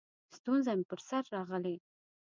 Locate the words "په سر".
0.89-1.23